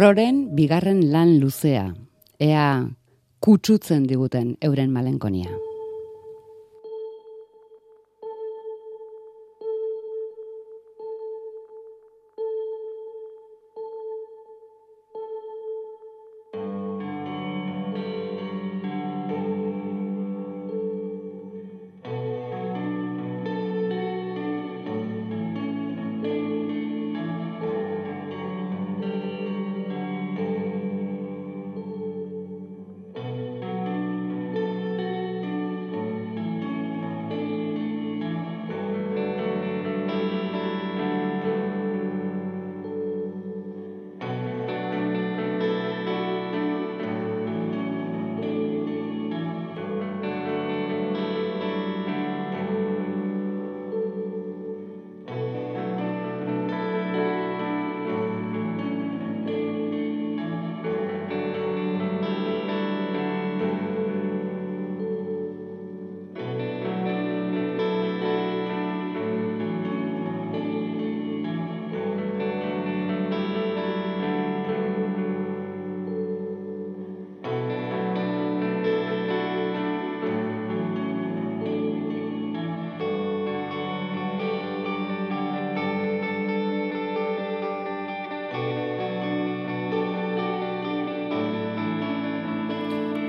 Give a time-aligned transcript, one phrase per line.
[0.00, 1.82] Roren bigarren lan luzea.
[2.40, 2.68] Ea
[3.44, 5.50] kutsutzen diguten euren malenkonia.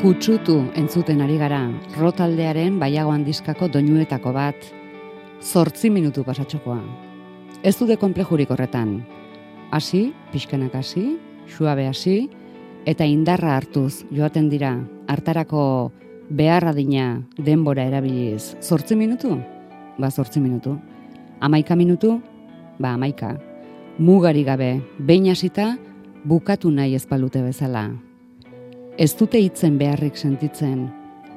[0.01, 1.59] Kutsutu entzuten ari gara,
[1.93, 4.57] rotaldearen baiagoan diskako doinuetako bat,
[5.45, 6.79] zortzi minutu pasatxokoa.
[7.61, 8.95] Ez dude konplejurik horretan.
[9.69, 11.05] Hasi, pixkanak hasi,
[11.45, 12.15] suabe hasi,
[12.89, 14.73] eta indarra hartuz joaten dira,
[15.05, 15.91] hartarako
[16.33, 18.55] beharra dina denbora erabiliz.
[18.57, 19.37] Zortzi minutu?
[20.01, 20.79] Ba, zortzi minutu.
[21.39, 22.17] Amaika minutu?
[22.79, 23.35] Ba, amaika.
[23.99, 25.75] Mugari gabe, behin hasita,
[26.25, 27.91] bukatu nahi ezpalute bezala
[28.97, 30.89] ez dute hitzen beharrik sentitzen.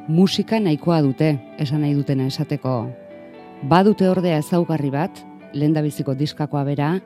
[0.09, 2.91] Musika nahikoa dute, esan nahi dutena esateko.
[3.71, 5.23] Badute ordea ezaugarri bat,
[5.55, 6.99] lehen biziko diskakoa bera,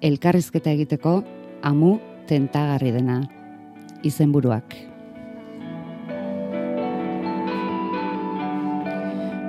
[0.00, 1.22] elkarrizketa egiteko
[1.62, 3.20] amu tentagarri dena.
[4.02, 4.76] Izenburuak.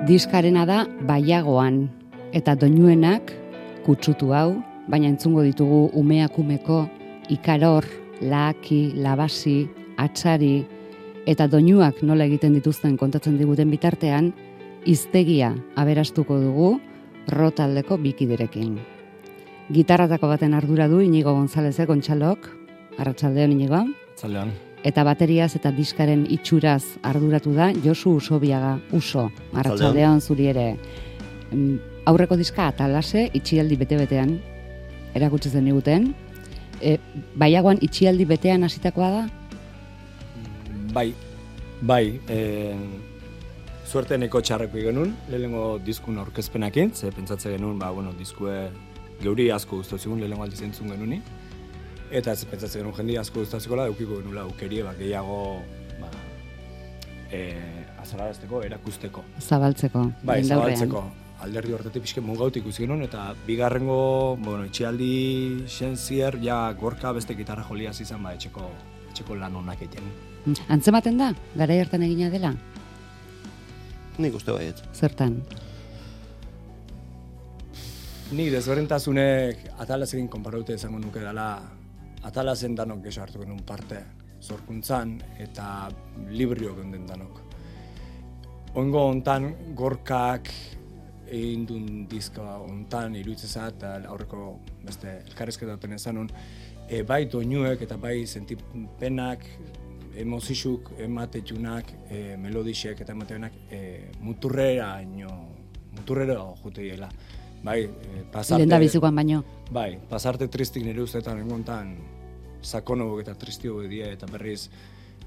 [0.06, 1.88] Diskarena da baiagoan,
[2.32, 3.32] eta doinuenak
[3.86, 6.88] kutsutu hau, baina entzungo ditugu umeakumeko
[7.30, 7.86] ikaror,
[8.20, 10.64] laki, labasi, atxari
[11.26, 14.32] eta doinuak nola egiten dituzten kontatzen diguten bitartean,
[14.86, 16.72] iztegia aberastuko dugu
[17.30, 18.78] rotaldeko bikiderekin.
[19.72, 22.48] Gitarratako baten ardura du Inigo Gonzalezek ontsalok,
[22.98, 23.84] arratsaldeon Inigo.
[23.84, 24.52] Arratsaldeon.
[24.82, 29.28] Eta bateriaz eta diskaren itxuraz arduratu da Josu Usobiaga Uso.
[29.54, 30.66] Arratsaldeon zuri ere.
[32.10, 34.34] Aurreko diska atalase itxialdi bete-betean
[35.14, 36.10] erakutsi zen diguten.
[36.82, 36.96] E,
[37.38, 39.22] baiagoan itxialdi betean hasitakoa da?
[40.92, 41.14] Bai,
[41.80, 42.76] bai, e,
[43.88, 48.68] suerte neko txarreko genuen, lehenengo diskun aurkezpenakin, ze pentsatze genuen, ba, bueno, diskue
[49.22, 51.22] geuri asko guztotzigun lehenengo aldiz entzun genuen,
[52.10, 55.40] eta ez pentsatze genuen jendi asko guztotzikola, eukiko genuen aukerie, ba, gehiago,
[56.00, 56.12] ba,
[57.30, 57.42] e,
[58.02, 59.24] azaradazteko, erakusteko.
[59.40, 60.06] Zabaltzeko.
[60.28, 61.06] Bai, zabaltzeko.
[61.42, 67.34] Alderdi horretik pixke mugautik ikusi genuen, eta bigarrengo, bueno, itxialdi xen zier, ja gorka beste
[67.34, 68.68] gitarra joliaz izan, ba, etxeko,
[69.10, 70.31] etxeko lan honak egiten.
[70.42, 72.50] Antzematen da, gara hartan egina dela?
[74.18, 74.80] Nik uste baiet.
[74.92, 75.36] Zertan?
[78.32, 81.46] Nik desberdintasunek atalazekin konparaute izango nuke dela
[82.26, 84.00] atalazen danok geso hartu genuen parte
[84.42, 85.66] zorkuntzan eta
[86.34, 87.38] librio genden danok.
[88.74, 90.50] Oingo hontan gorkak
[91.28, 96.32] egin duen dizka hontan iruditzezat eta aurreko beste elkarrezketa duten ezanun
[96.88, 99.46] e, bai doinuek eta bai sentipenak
[100.16, 105.30] emozixuk, ematetxunak, e, melodixek eta ematenak e, muturrera ino,
[105.96, 107.08] muturrera jute diela.
[107.62, 108.62] Bai, e, pasarte...
[108.64, 109.42] Lenda bizikoan baino.
[109.72, 111.94] Bai, pasarte tristik nire ustetan engontan
[112.62, 114.68] sakono eta tristio dia eta berriz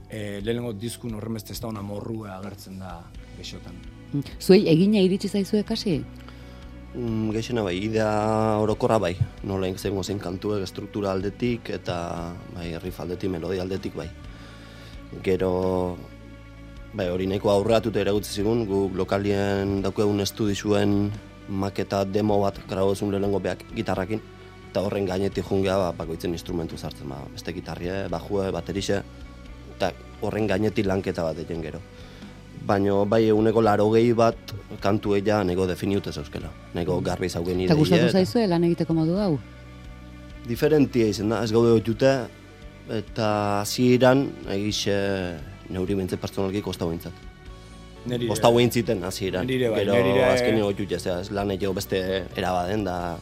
[0.09, 2.99] e, lehenengo diskun horremeste ez da ona morrua agertzen da
[3.37, 3.81] gexotan.
[4.13, 4.37] Mm.
[4.39, 5.97] Zuei egina iritsi zaizu ekasi?
[6.95, 8.07] Mm, Geixena bai, idea
[8.61, 9.15] orokorra bai.
[9.43, 11.97] Nola zen zen kantuek struktura aldetik eta
[12.53, 14.09] bai, riff aldetik, melodia aldetik bai
[15.23, 15.97] gero
[16.95, 21.11] bai, hori nahiko aurreatute ere gutzi zigun, gu lokalien daukegun estudizuen
[21.49, 24.21] maketa demo bat grabozun lehenengo beak gitarrakin,
[24.71, 29.01] eta horren gainetik jungea ba, bakoitzen instrumentu zartzen, ba, beste gitarrie, bajue, baterixe,
[29.75, 29.91] eta
[30.23, 31.83] horren gainetik lanketa bat egin gero.
[32.65, 36.49] Baina bai eguneko laro gehi bat kantu egia nego definiute zeuskela.
[36.73, 37.75] Nego garbi zaugen ideia.
[37.75, 39.35] Eta gustatu zaizu lan egiteko modu hau?
[40.47, 42.13] Diferentia izan da, ez gaude jute,
[42.89, 44.95] eta hasieran egixe
[45.69, 47.13] neuri bintze pertsonalki kostau bintzat.
[48.05, 49.47] Neri Kostau bintziten hasieran.
[49.49, 53.17] Nire bai, Gero nire- azken nio jutxe, ez lan egeo beste erabaden da...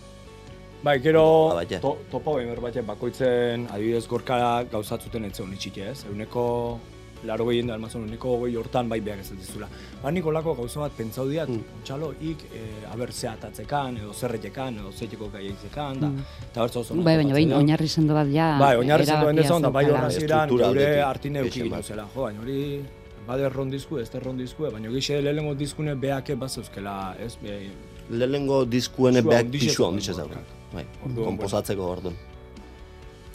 [0.84, 6.04] Bai, gero to, topo behar bakoitzen adibidez gorka gauzatzuten etze honi txiki ez.
[6.12, 6.80] Euneko
[7.26, 9.68] laro gehien da almazun, euneko hogei hortan bai behar ez dizula.
[10.02, 11.62] Ba, nik olako gauza bat pentsau diat, Mm.
[11.84, 12.62] txalo, ik, e,
[12.92, 16.20] aber ze atatzekan, edo zerretekan, edo zeiteko gaiaitzekan, da, Mm.
[16.52, 16.96] eta bertzo oso.
[16.96, 20.10] Bai, baina bain oinarri sendo bat ja Bai, oinarri zendu erabakia den da, bai horra
[20.12, 21.86] ziren, gure aldetik, hartine euki gehien gitu bat.
[21.86, 22.08] zela.
[22.16, 22.82] Jo, baina hori,
[23.28, 27.70] bade erron dizku, ez erron dizku, baina gixe lehenengo diskune beake bat zeuzkela, ez, be,
[28.10, 30.16] Lehenengo pisua zuen handixe gorkak.
[30.16, 30.46] zauen.
[30.74, 30.86] Bai,
[31.24, 32.16] komposatzeko orduan.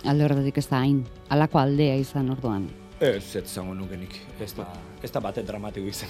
[0.05, 2.69] Alde horretatik ez da hain, alako aldea izan orduan.
[3.01, 4.67] Ez, ez zango nukenik, ez da,
[5.03, 6.09] ez da bate dramatiko izan.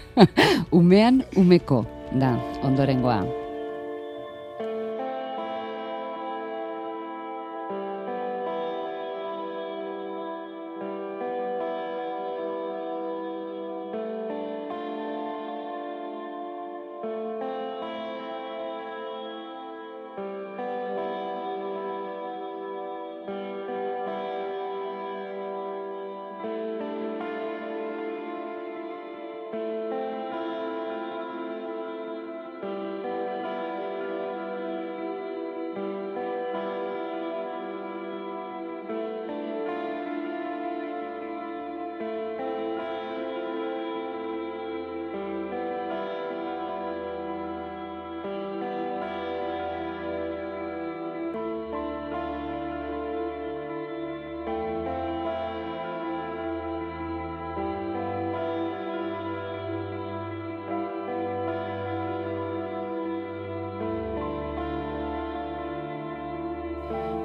[0.80, 3.39] Umean umeko da ondorengoa.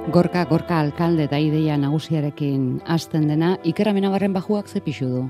[0.06, 5.22] Gorka, gorka alkalde eta ideia nagusiarekin hasten dena, Iker Amenabarren bajuak ze pixu du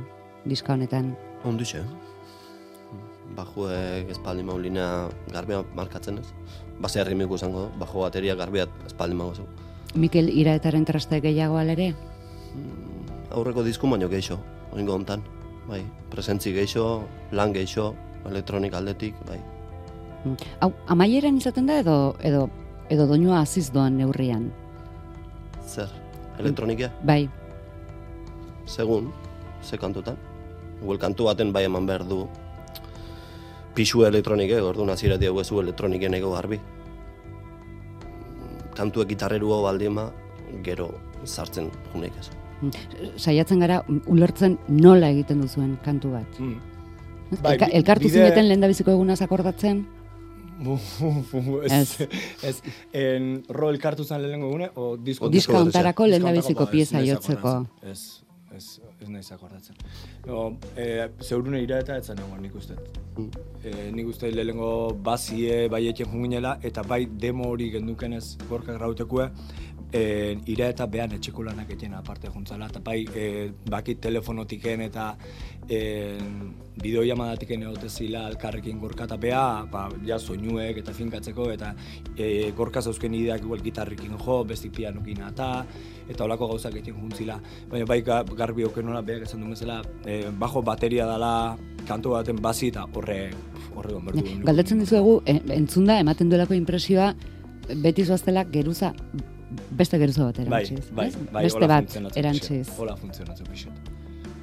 [0.44, 1.14] diska honetan.
[1.48, 1.80] Ondixe.
[3.36, 6.26] Bajuek espaldi maulina garbia markatzen ez.
[6.78, 9.46] Base herrimiko izango du, bajo bateria garbiat espaldi magozu.
[9.94, 11.94] Mikel Iraetaren traste gehiago alere?
[13.30, 14.38] Aurreko disku baino geixo,
[14.72, 15.24] oingo hontan.
[15.70, 15.80] Bai,
[16.10, 17.94] presentzi geixo, lan geixo,
[18.28, 19.40] elektronik aldetik, bai.
[20.26, 20.36] Mm.
[20.60, 22.50] Hau, amaieran izaten da edo edo
[22.90, 24.52] edo doinua aziz doan neurrian.
[25.66, 25.88] Zer,
[26.38, 27.28] elektronikia, Bai,
[28.66, 29.12] segun,
[29.62, 30.16] ze kantutan.
[30.82, 32.26] Igual kantu baten bai eman behar du
[33.74, 36.60] pisu elektronike, orduan hasieratik hau ezu elektroniken ego garbi.
[38.76, 40.10] Kantuek gitarreruo baldima,
[40.62, 40.90] gero
[41.24, 42.30] sartzen junek ez.
[42.56, 42.70] Mm.
[43.20, 46.38] saiatzen gara ulertzen nola egiten duzuen kantu bat.
[46.40, 46.54] Mm.
[47.42, 49.82] Bai, Elka, elkartu bide- zineten lehen biziko egunaz akordatzen?
[51.70, 52.00] Ez,
[52.42, 52.62] Ez.
[52.92, 55.64] en, ro elkartu zen lehenengo gune, o disko O Diska berria.
[55.64, 57.66] hontarako lehen Diska biziko honetako, ba, pieza jotzeko.
[57.82, 58.22] Ez,
[58.56, 59.76] ez, ez naiz akordatzen.
[60.26, 62.76] No, e, zeurune ira eta etzan egon nik uste.
[63.62, 64.70] E, nik uste lehenengo
[65.04, 69.28] bazie bai etxen junginela, eta bai demo hori gendukenez gorkak rautekue,
[69.92, 73.26] e, ira eta behan etxeko lanak egiten aparte juntzala, eta bai e,
[73.70, 75.10] bakit telefonotiken eta
[75.68, 75.80] e,
[76.82, 81.72] bideoiamadatiken egote zila alkarrekin gorka eta bea, ba, ja soinuek eta finkatzeko, eta
[82.16, 85.50] e, gorka zauzken ideak igual gitarrikin jo, bestik pianokin eta,
[86.08, 87.38] eta olako gauzak egiten juntzila.
[87.70, 92.38] Baina bai ga- garbi okenola beak esan duen bezala, e, bajo bateria dala kantu baten
[92.42, 93.30] bazi eta horre,
[93.74, 94.22] horre onbertu.
[94.46, 97.12] Galdetzen dizuegu, e, entzunda ematen duelako impresioa
[97.82, 98.92] beti zoaztela geruza
[99.78, 102.66] beste geruza bat Bai, bai, bai, beste bat erantziz.
[102.78, 103.95] Hola funtzionatzen pixet.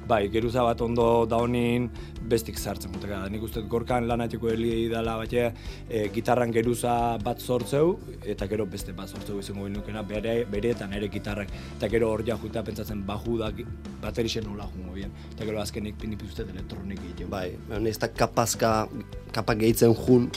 [0.04, 1.86] Bai, geruza bat ondo daunin
[2.28, 3.28] bestik sartzen muteka da.
[3.32, 5.46] Nik uste dut gorkan lanatiko heli dala bate,
[5.88, 10.88] e, gitarran geruza bat sortzeu, eta gero beste bat sortzeu izango nukena, bere, bere eta
[10.90, 11.52] nere gitarrak.
[11.76, 13.50] Eta gero hor ja jutea pentsatzen baju da
[14.02, 15.12] baterixen nola jungo bien.
[15.32, 17.30] Eta gero azkenik pini piztet elektronik egiten.
[17.32, 17.54] Bai,
[17.88, 18.74] ez da kapazka,
[19.32, 20.28] kapa gehitzen jun,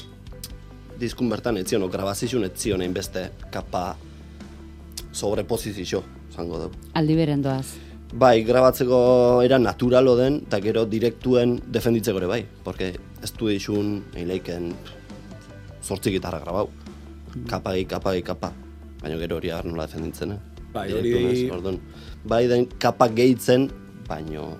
[1.00, 3.97] diskun bertan etzion, o grabazizun etzion beste kapa
[5.12, 6.88] sobrepozizio, zango dugu.
[6.95, 7.87] Aldi beren doaz.
[8.13, 13.97] Bai, grabatzeko era naturalo den, eta gero direktuen defenditzeko ere bai, porque ez du dixun,
[14.15, 14.71] eileiken,
[15.83, 16.69] sortzi gitarra grabau.
[17.49, 18.53] Kapagi, kapagi, kapa.
[19.01, 20.39] Baina gero hori agar nola defenditzen, eh?
[20.73, 21.77] Bai, hori- ez, orduan.
[22.23, 23.69] Bai den kapa gehitzen,
[24.07, 24.57] baino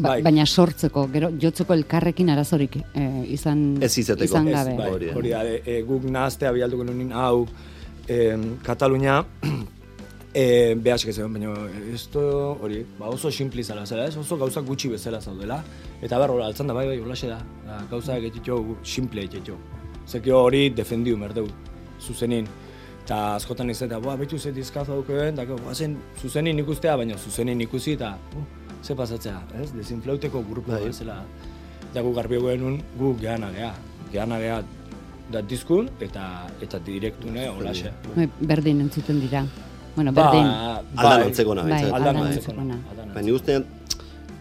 [0.00, 0.20] Ba, Bai.
[0.22, 4.22] Baina sortzeko, gero jotzeko elkarrekin arazorik e, izan, Ez izeteko.
[4.24, 4.74] izan Ez, gabe.
[4.78, 5.14] bai, Hori da.
[5.18, 7.48] hori da, e, guk nahaztea bialduko nunin hau
[8.06, 9.24] em, Katalunia
[10.34, 11.52] e, behasik ez baina
[11.94, 12.22] esto
[12.62, 15.60] hori, ba oso simpli zala zela, ez oso gauzak gutxi bezala zaudela,
[16.02, 19.58] eta ber, hola, altzan da, bai, bai, holaxe da, da gauzak egitxo, simple egitxo.
[20.08, 21.48] Zekio hori defendiu merdeu,
[22.00, 22.48] zuzenin.
[23.04, 27.96] Eta askotan izatea, boa, betu ze dizkazo daukeen, eta guazen zuzenin ikustea, baina zuzenin ikusi,
[27.98, 28.44] eta uh,
[28.84, 29.70] ze pasatzea, ez?
[29.74, 30.84] Desinflauteko grupo Bai.
[30.84, 31.24] bezala.
[31.94, 33.72] Ja gu garbi genuen, gu geana gea.
[34.12, 34.60] Geana gea
[35.32, 37.90] da diskun, eta eta direktune, holaxe.
[38.14, 39.42] Bai, Berdin entzuten dira.
[39.96, 40.46] Bueno, berdin.
[40.96, 41.94] Aldan antzekona, Bai, behintzat.
[41.94, 42.62] aldan antzekona.
[42.62, 42.78] antzekona.
[42.90, 43.66] aldan Baina ustean,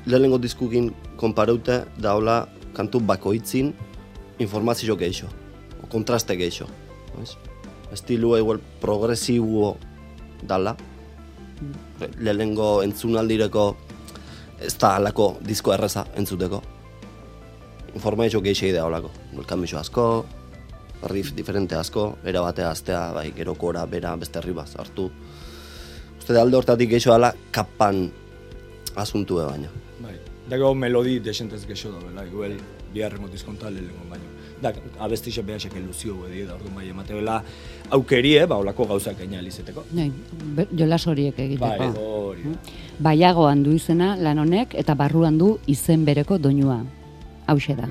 [0.06, 3.74] lehenengo diskukin konparaute, da hola, kantu bakoitzin
[4.40, 5.28] informazio geixo,
[5.84, 6.68] o kontraste geixo.
[7.20, 7.38] ¿ves?
[7.92, 9.78] Estilua igual progresibo
[10.44, 10.76] dala.
[12.20, 13.76] Lehenengo entzunaldireko
[14.62, 16.62] ez da alako disko erreza entzuteko.
[17.96, 19.10] Informazio geixei da holako.
[19.34, 20.26] Bulkamixo asko,
[21.10, 25.10] riff diferente asko, era batea astea, bai, gero kora, bera, beste riba hartu.
[26.30, 28.04] Uste da alde hortatik geixo dala kapan
[29.02, 29.70] asuntue baina.
[29.98, 30.12] Bai.
[30.46, 32.52] Dago melodi desentez gexo da, bela, igual
[32.94, 34.30] biharrengo dizkonta lehenengo baino.
[34.62, 34.70] Da,
[35.02, 37.40] abestixe behasek iluzio bedi da, orduan bai, emateela
[37.98, 39.88] aukerie, ba, olako gauzak gaina alizeteko.
[39.90, 40.12] Bai,
[40.60, 41.66] be- jolas horiek egiteko.
[41.66, 42.46] Bai, hori.
[42.46, 42.78] da.
[43.10, 46.84] Baiagoan du izena lan honek eta barruan du izen bereko doinua.
[47.48, 47.90] Hauxe da.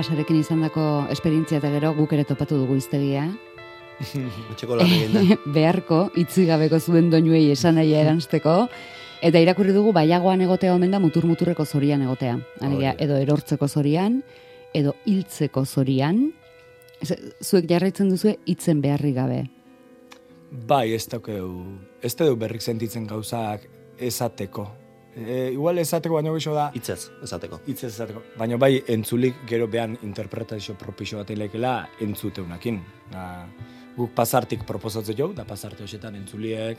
[0.00, 3.26] Atalasarekin izandako esperientzia eta gero guk ere topatu dugu iztegia.
[4.54, 5.36] Etxeko lan egin da.
[5.56, 8.54] beharko, itzigabeko zuen doinuei esan nahi eransteko,
[9.20, 12.38] eta irakurri dugu baiagoan egotea omen da mutur-muturreko zorian egotea.
[12.64, 14.22] Alegia, edo erortzeko zorian,
[14.72, 16.30] edo hiltzeko zorian,
[17.04, 19.42] zuek jarraitzen duzu hitzen beharri gabe.
[20.64, 21.50] Bai, ez daukeu,
[22.00, 23.68] ez daukeu berrik sentitzen gauzak
[24.00, 24.64] esateko.
[25.16, 27.60] E, igual esateko baino gixo da, Itzez, esateko.
[27.66, 28.22] hitz ez esateko.
[28.38, 32.80] Baina bai, entzulik gero behan interpretazio propixo bat elekela entzuteunakin.
[33.10, 33.24] Da,
[33.96, 36.78] guk pasartik proposatzen jo, da pasarte hoxetan entzuliek,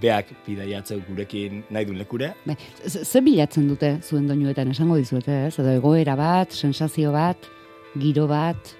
[0.00, 2.32] beak bidaiatzeu gurekin nahi duen lekure.
[2.46, 5.58] Bai, ze bilatzen dute zuen doinuetan esango dizuete, ez?
[5.58, 7.50] Edo egoera bat, sensazio bat,
[7.98, 8.76] giro bat,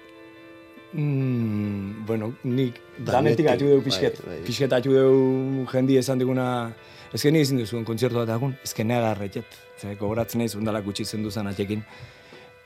[0.93, 4.19] Mm, bueno, nik Danetik, danetik atu dugu pixket.
[4.21, 4.43] bai, bai.
[4.45, 6.45] Pixket atu dugu jendi esan diguna,
[7.13, 9.57] ezken ezin duzuen kontzertu bat egun, ezken nire garretxet.
[9.81, 11.81] Zer, gogoratzen nahi zundala gutxi zendu zen atekin.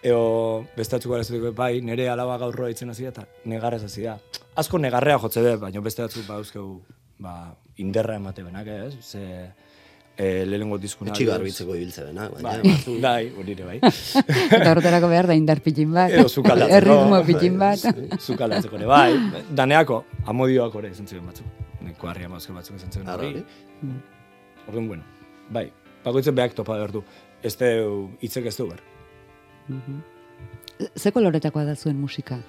[0.03, 4.17] Eo, bestatzuk gara zutuko, bai, nire alaba gaurroa itzen hasi eta negarrez hasi da.
[4.55, 6.81] Asko negarrea jotze be, baina beste batzuk ba, euskeu,
[7.23, 8.93] ba, inderra emate benak, ez?
[9.01, 9.23] Ze,
[10.17, 11.13] e, lehenengo diskuna.
[11.13, 12.55] Etxi garbitzeko ibiltze benak, baina.
[12.63, 13.77] Bai, bai, hori ere bai.
[14.57, 16.77] eta horretarako behar da indar pitin bat, Edo sukaldatzeko.
[16.79, 17.85] erritmo pitin bat.
[18.17, 19.45] Zukaldatzeko ere, bai.
[19.61, 20.01] Daneako,
[20.33, 21.63] amodioak ere izan ziren batzuk.
[21.85, 23.45] Neko harria mauzke batzuk izan ziren hori.
[24.67, 25.69] Orduan, bueno, bai.
[26.03, 27.03] Bakoitzen behak topa behar du.
[27.43, 28.83] Ez hitzek ez du behar.
[30.95, 32.39] Ze koloretakoa da zuen musika?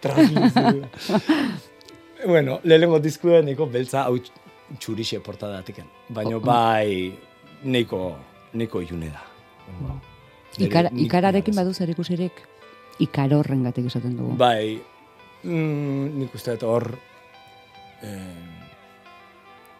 [0.00, 0.88] Translizio.
[2.26, 4.16] bueno, lehenengo diskuen niko beltza hau
[4.78, 5.86] txurixe portadatiken.
[6.14, 7.12] Baina bai,
[7.64, 8.16] neiko,
[8.54, 9.22] neiko ilune da.
[9.80, 9.98] Wow.
[10.62, 12.42] Ikara, ikararekin badu zer ikusirik?
[13.00, 14.36] Ikarorrengatik esaten dugu.
[14.40, 14.80] Bai,
[15.44, 16.88] mm, nik uste dut hor
[18.04, 18.48] eh,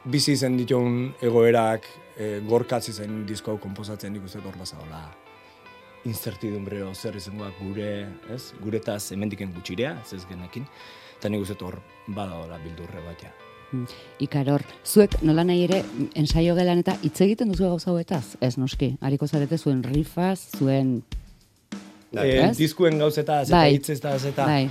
[0.04, 5.02] bizi zen ditun egoerak eh, gorkatzi zen disko hau komposatzen nik uste dut hor bazagola
[6.08, 8.52] incertidumbre o zer izango da gure, ez?
[8.62, 10.66] Guretaz hemendiken gutxirea, ez ez genekin.
[11.18, 11.78] Eta nik uste hor
[12.08, 13.30] badagoela bildurre bat ja.
[13.72, 13.86] Mm.
[14.26, 15.82] Ikaror, zuek nola nahi ere
[16.18, 18.36] ensaio gelan eta hitz egiten duzu gauza hauetaz?
[18.40, 20.98] Ez noski, hariko zarete zuen rifaz, zuen...
[22.12, 22.58] Eh, Ez?
[22.58, 23.70] diskuen gauzetaz eta Bai.
[23.78, 24.44] hitzetaz eta...
[24.44, 24.66] Bai,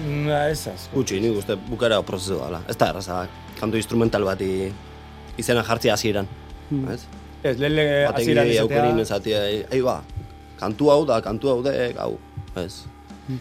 [0.00, 0.94] Na, ez asko.
[0.94, 2.62] Gutxi, nik uste bukara prozesu dela.
[2.70, 3.24] Ez da erraza,
[3.58, 4.70] kantu instrumental bati
[5.40, 6.28] izena jartzea hasieran.
[6.70, 6.86] Hmm.
[6.94, 7.02] Ez?
[7.42, 9.98] Ez, lehen Baten hasieran gehi aukerin ezatea, ezatea, ei ba,
[10.60, 11.72] kantu hau da, kantu hau da,
[12.04, 12.18] hau,
[12.60, 12.84] ez.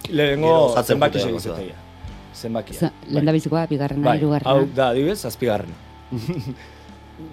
[0.09, 1.75] lehenengo zenbaki segizetea.
[2.39, 2.79] Zenbakia.
[2.79, 4.51] Za- lehen da bizikoa, bigarrena, Bai, hirugarrena.
[4.53, 5.73] hau da, adibidez, zazpigarrena.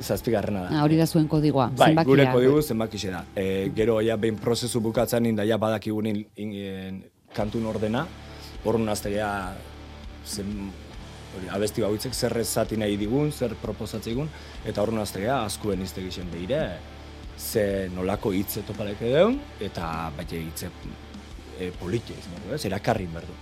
[0.03, 0.71] zazpigarrena da.
[0.79, 2.09] Ah, hori da zuen kodigoa, Bai, zenbakia.
[2.11, 3.21] gure kodigu zenbakixe da.
[3.39, 7.05] E, gero ja behin prozesu bukatzen inda ja badakigun in, in, in,
[7.37, 8.07] kantun ordena,
[8.65, 9.29] horren aztegea
[10.27, 10.51] zen,
[11.37, 14.29] hori, abesti bakoitzek zer zati nahi digun, zer proposatzen digun,
[14.67, 16.65] eta horren aztegea askuen iztegi zen behire,
[17.39, 20.71] ze nolako hitze topalek edeun, eta baita hitze
[21.61, 23.35] e, politia izan dugu, ez, erakarri behar du.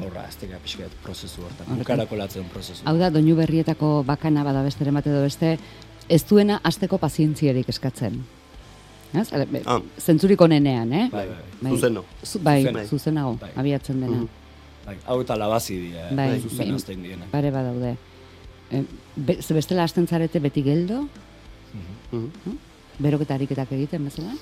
[0.00, 2.82] Horra, aztegea pixkat prozesu hortan, bukarako latzen prozesu.
[2.88, 5.58] Hau da, doinu berrietako bakana bada beste bat edo beste,
[6.08, 8.22] ez duena asteko pazientziarik eskatzen.
[9.12, 9.32] Ez?
[9.32, 9.80] Ale, be- Ah.
[10.00, 11.08] Zentzurik onenean, eh?
[11.12, 11.72] Bai, bai, bai.
[11.72, 12.04] Zuzeno.
[12.24, 12.84] Zu, bai, Zuzena.
[12.86, 13.50] zuzenago, Bai.
[13.56, 14.16] abiatzen dena.
[14.16, 14.28] Mhm.
[14.86, 17.26] Bai, hau eta labazi dira, Bai, bai, zuzen azten diena.
[17.32, 17.96] Bare badaude.
[18.70, 18.82] E,
[19.16, 21.08] be, ze bestela hasten zarete beti geldo,
[22.12, 22.30] Mhm.
[22.98, 24.34] Beroketa ariketak egiten bezala.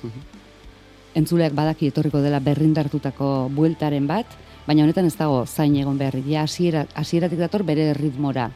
[1.14, 4.26] Entzuleak badaki etorriko dela berrindartutako bueltaren bat,
[4.66, 6.24] baina honetan ez dago zain egon beharri.
[6.30, 8.50] Ja hasiera hasieratik dator bere ritmora.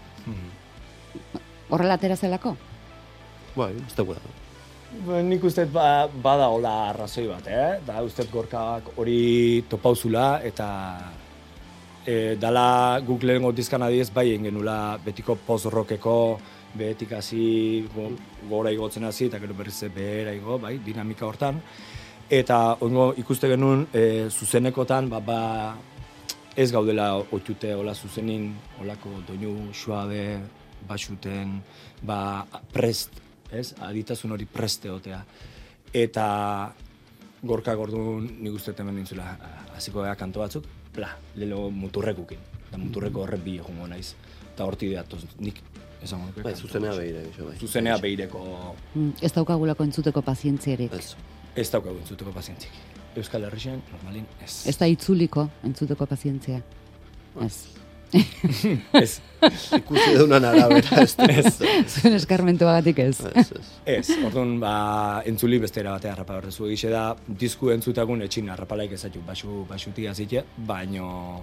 [1.68, 2.56] Horrela atera zelako?
[3.56, 4.36] Bai, ez dugu da.
[5.04, 7.78] Ba, nik uste ba, bada hola arrazoi bat, eh?
[7.84, 10.68] Da uste gorkak hori topauzula eta
[12.08, 16.16] e, dala guk lehenengo dizkan adiez bai genula betiko post-rockeko
[16.78, 18.10] behetik hasi go,
[18.48, 21.60] gora igotzen hasi eta gero berriz behera igo, bai, dinamika hortan.
[22.30, 25.40] Eta ongo ikuste genuen e, zuzenekotan ba, ba,
[26.58, 30.40] ez gaudela otxute hola zuzenin, holako doinu suabe,
[30.88, 31.58] basuten,
[32.02, 33.20] ba, prest,
[33.50, 33.72] ez?
[33.80, 35.22] Aditasun hori preste otea.
[35.94, 36.26] Eta
[37.42, 39.30] gorka gordun nik uste hemen nintzula,
[39.76, 42.42] hasiko gara kanto batzuk, bla, lelo muturrekukin.
[42.68, 44.12] Da muturreko horrek bi egongo naiz.
[44.52, 45.62] Eta horti datoz, nik
[46.02, 46.42] esango nuke.
[46.42, 47.56] Bai, zuzenea gixo, bai.
[47.58, 48.42] Zuzenea behireko
[48.94, 50.92] Mm, Ez daukagulako entzuteko pazientziarik.
[50.92, 51.14] Ez.
[51.56, 52.70] ez daukagu entzuteko pazientzik.
[53.16, 54.62] Euskal Herrixen, normalin, ez.
[54.68, 56.60] Ez da itzuliko entzuteko pazientzia.
[57.44, 57.66] Ez.
[59.02, 59.20] Ez,
[59.76, 61.12] Ikusi dunan arabera, ez.
[61.28, 61.58] Ez,
[62.00, 63.18] Zuen eskarmentuagatik ez.
[63.34, 63.50] ez.
[63.52, 63.66] ez.
[63.84, 64.10] ez.
[64.24, 66.64] Orduan, ba, entzuli bestera batea harrapa horrezu.
[66.70, 71.42] Egixe da, disku entzutagun etxin harrapalaik ezatu, basu, basuti azite, baino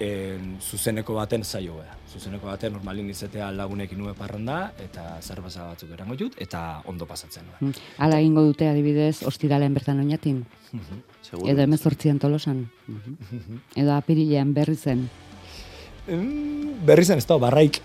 [0.00, 1.96] en, zuzeneko baten zaio da.
[2.12, 7.44] Zuzeneko baten normalin izatea lagunekin nube parranda, eta zerbasa batzuk erango jut, eta ondo pasatzen.
[7.60, 10.44] Mm, Hala egingo dute adibidez ostiralen bertan oinatin.
[11.22, 11.50] Seguro.
[11.50, 12.66] Edo emezortzian tolosan.
[13.74, 15.08] Edo apirilean berri zen.
[16.06, 17.80] Mm, berri zen ez da, barraik.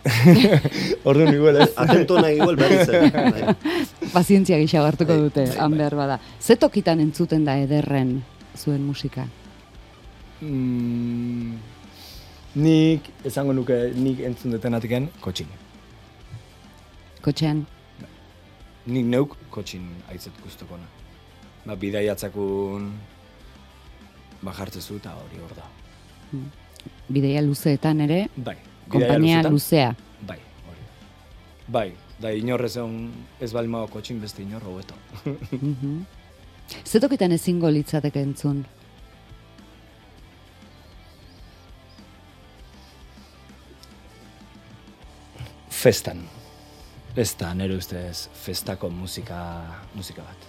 [1.10, 1.70] Orduan igual ez.
[1.76, 3.56] Atento nahi igual berri zen.
[4.14, 5.80] Pazientzia gisa hartuko Bai, dute, bai, han bai.
[5.80, 6.20] behar bada.
[6.40, 8.20] Ze tokitan entzuten da ederren
[8.58, 9.26] zuen musika?
[10.42, 11.56] Mm,
[12.56, 15.48] nik, esango nuke, nik entzun detenatiken, kotxin.
[17.22, 17.66] Kotxean,
[18.90, 20.88] Nik neuk kotxin aitzet guztokona.
[21.68, 22.88] Ba, bidaiatzakun,
[24.42, 25.68] ba, jartzezu eta hori hor da.
[27.10, 29.92] bideia luzeetan ere, Bai, bidaia kompainia luzetan, luzea.
[30.28, 30.88] Bai, hori.
[31.68, 34.96] Bai, da inorrez egon ez balmao kotxin beste inor hobeto.
[35.62, 36.02] Mhm.
[36.86, 38.66] Ze tokitan ezingo litzateke entzun?
[45.82, 46.22] Festan.
[47.18, 49.40] Ez da, nire ustez, festako musika,
[49.98, 50.48] musika bat.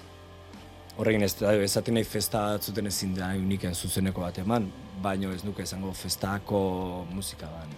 [1.00, 4.68] Horregin ez da, esaten nahi festa zuten ezin da uniken zuzeneko bat eman,
[5.02, 6.60] baino ez nuke esango festako
[7.16, 7.72] musika bat.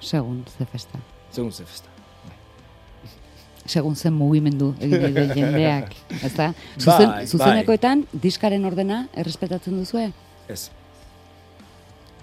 [0.00, 0.98] Segun, ze festa.
[1.30, 1.88] Segun ze festa.
[3.68, 5.92] Segun zen mugimendu egin du jendeak.
[6.24, 6.46] Ezta?
[6.78, 10.08] Zuzen, Bai, zuzenekoetan, diskaren ordena errespetatzen duzue?
[10.48, 10.70] Ez,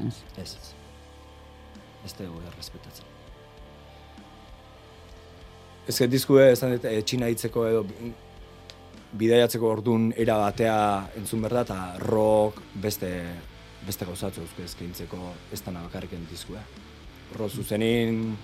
[0.08, 0.18] Ez.
[0.42, 0.56] ez,
[2.08, 2.14] ez.
[2.14, 3.06] Ez dugu errespetatzen.
[5.88, 8.12] Ez que diskue, esan dut, etxina hitzeko edo bi-
[9.18, 13.12] bidaiatzeko ordun era batea entzun behar da, eta rock beste,
[13.88, 15.20] beste gauzatzu eusko eskaintzeko
[15.54, 16.60] ez dana bakarriken diskua.
[17.38, 18.36] Rock zuzenin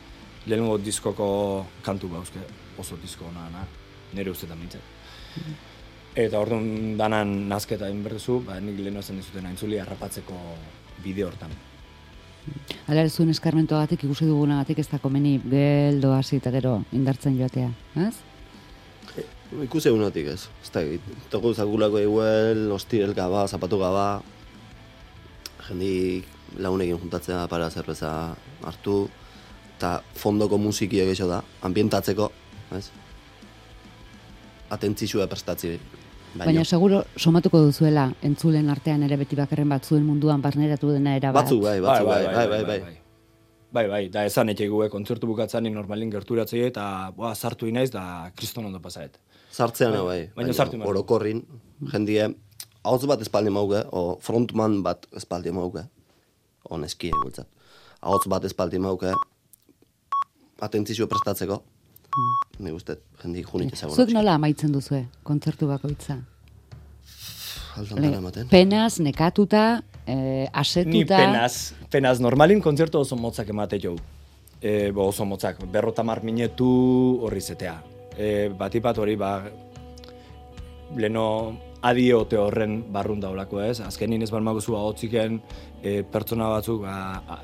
[0.45, 2.39] lehenengo diskoko kantu bauzke
[2.79, 3.65] oso disko ona na,
[4.13, 4.81] nire ustetan mintzen.
[6.15, 10.39] Eta orduan danan nazketa egin behar duzu, ba, nik lehen esan dizuten aintzuli harrapatzeko
[11.03, 11.51] bide hortan.
[12.87, 17.69] Hala zuen eskarmentoagatik ikusi dugunagatik ez da komeni geldo hasi eta gero indartzen joatea,
[18.07, 18.13] ez?
[19.63, 20.47] Ikusi egunotik ez.
[20.63, 20.83] Ez da,
[21.31, 24.07] toku zagulako igual, ostirel gaba, zapatu gaba,
[25.69, 26.27] jendik
[26.59, 28.11] lagunekin juntatzea para zerbeza
[28.63, 28.97] hartu,
[29.77, 32.29] eta fondoko musiki egeixo da, ambientatzeko,
[32.77, 32.87] ez?
[34.73, 35.77] Atentzizua prestatzi.
[36.33, 41.43] Baina, seguro somatuko duzuela entzulen artean ere beti bakarren batzuen munduan barneratu dena era bat.
[41.43, 42.99] batzuk bai, batzuk bai, bai, bai, bai.
[43.73, 48.31] Bai, bai, da esan etxe gue kontzertu bukatzen normalin gerturatzei eta boa, sartu inaiz da
[48.37, 49.17] kriston ondo pasaet.
[49.49, 51.41] Sartzean bai, baina sartu orokorrin,
[51.91, 52.27] jendie,
[52.83, 55.87] hauts bat espaldi mauge, o frontman bat espaldi mauge,
[56.69, 57.49] o neski egultzat.
[58.01, 59.13] Hauts bat espaldi mauge,
[60.61, 61.63] atentzizio prestatzeko,
[62.59, 63.95] ni uste, jendik junik ezagun.
[63.95, 66.19] Zuek nola amaitzen duzue, kontzertu bakoitza?
[67.79, 68.47] Aldan ematen.
[68.51, 71.17] Penaz, nekatuta, eh, Ni asetuta...
[71.17, 73.95] penaz, penaz, normalin kontzertu oso motzak emate jau.
[74.61, 76.69] E, bo, oso motzak, berrotamar minetu
[77.25, 77.75] horri zetea.
[78.15, 79.33] E, batipat hori, ba,
[80.95, 81.25] leno
[81.83, 83.79] adiote horren barrun daulako ez.
[83.83, 85.41] Azkenin ez balmaguzu ahotziken
[85.81, 87.41] e, pertsona batzuk ba,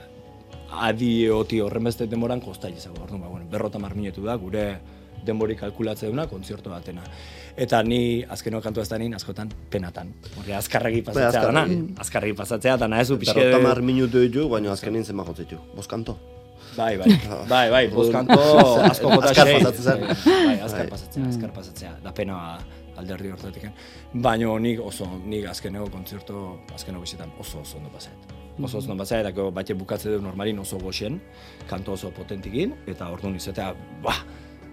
[0.71, 3.03] a- adioti horren beste demoran kostai ezago.
[3.03, 4.79] Orduan, ba, bueno, berrotamar minetu da, gure
[5.25, 7.01] denbori kalkulatze duna kontzertu batena.
[7.57, 10.13] Eta ni azkenok kantu ez da nien askotan penatan.
[10.39, 11.75] Horre, azkarregi pasatzea azkarregi.
[11.75, 11.99] dana.
[11.99, 13.35] Azkarregi pasatzea dana ez du pixke...
[13.39, 15.59] Berrota mar minutu ditu, baina azkenin zenba jotzen ditu.
[15.75, 16.15] Bost kanto.
[16.77, 17.09] Bai, bai,
[17.51, 18.39] bai, bai, boskanto
[18.91, 20.01] asko jota Azkar pasatzen zen.
[20.25, 20.89] Bai, azkar Bai.
[20.95, 21.93] pasatzea, azkar pasatzea.
[22.03, 22.57] Da pena
[22.95, 23.67] alderdi hortatik.
[24.13, 28.38] Baina nik oso, nik azkeneko kontzertu, azkeneko bizitan oso oso ondo pasat.
[28.61, 31.19] Oso oso ondo pasat, eta gero bate bukatze du normalin oso goxen,
[31.69, 33.71] kanto oso potentikin, eta orduan izatea,
[34.03, 34.19] bah,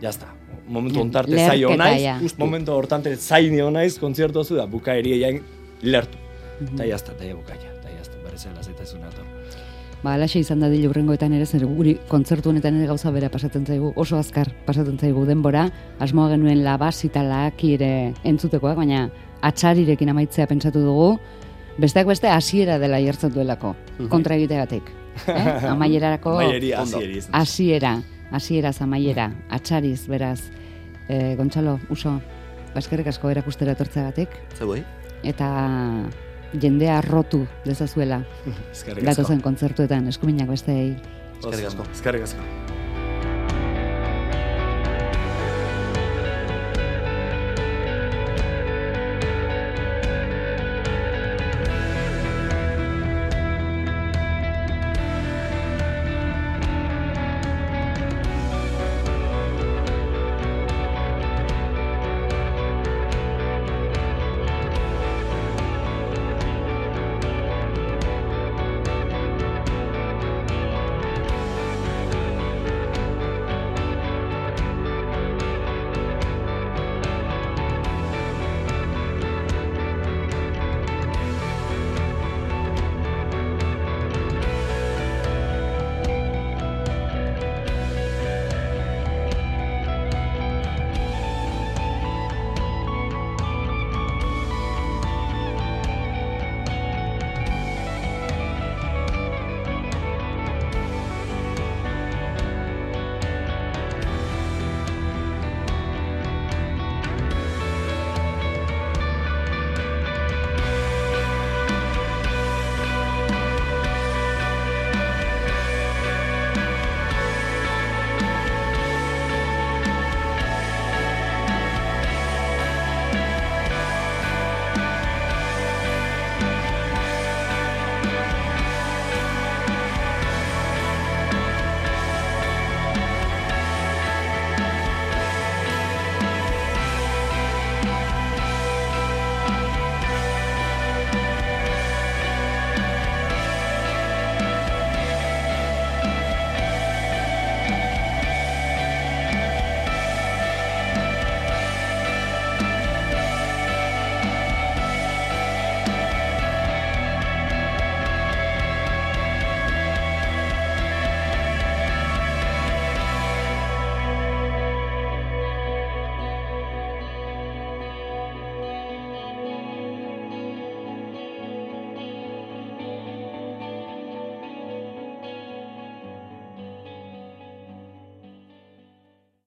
[0.03, 0.33] jazta.
[0.69, 2.17] Momentu ontarte zai honaiz, ja.
[2.39, 5.39] momentu hortante zai honaiz kontzertu zu da, buka eriaian
[5.83, 6.19] lertu.
[6.65, 9.25] Eta jazta, eta ja bukaia, eta jazta, berezela lasaitasun ator.
[10.03, 13.65] Ba, alaxe izan da dilu urrengoetan ere, zer guri kontzertu honetan ere gauza bera pasatzen
[13.67, 15.69] zaigu, oso azkar pasatzen zaigu denbora,
[15.99, 17.23] asmoa genuen labas eta
[17.63, 19.09] ere entzutekoak, baina
[19.43, 21.19] atxarirekin amaitzea pentsatu dugu,
[21.79, 23.75] besteak beste hasiera dela jartzen duelako,
[24.09, 24.91] kontra egiteagatik.
[25.29, 25.47] Eh?
[25.73, 26.37] Amaierarako
[27.33, 27.97] hasiera,
[28.31, 30.41] hasiera zamaiera, atxariz, beraz.
[31.09, 32.17] E, Gontzalo, uso,
[32.75, 34.83] baskerrik asko erakustera etortzeagatik, Zeu, eh?
[35.23, 35.49] eta
[36.61, 38.23] jendea rotu dezazuela
[38.75, 39.11] Eskerrik asko.
[39.11, 40.97] datozen kontzertuetan eskuminak besteei
[41.39, 41.87] Eskerrik asko.
[41.93, 42.76] Eskerrik asko.